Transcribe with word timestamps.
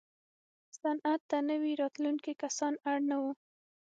صنعت 0.79 1.21
ته 1.29 1.37
نوي 1.49 1.73
راتلونکي 1.81 2.33
کسان 2.43 2.73
اړ 2.89 2.97
نه 3.09 3.15
وو. 3.21 3.31